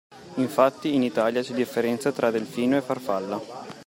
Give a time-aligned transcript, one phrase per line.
[0.37, 3.39] Infatti in Italia c’è differenza tra delfino e farfalla.